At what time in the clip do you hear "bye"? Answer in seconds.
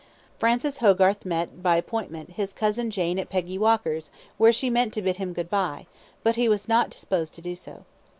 5.51-5.85